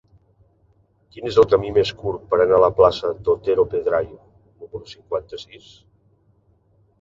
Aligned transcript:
Quin 1.17 1.27
és 1.31 1.35
el 1.43 1.45
camí 1.51 1.69
més 1.75 1.91
curt 1.99 2.23
per 2.31 2.39
anar 2.45 2.55
a 2.59 2.63
la 2.63 2.69
plaça 2.79 3.11
d'Otero 3.27 3.67
Pedrayo 3.75 4.17
número 4.23 4.83
cinquanta-sis? 4.95 5.71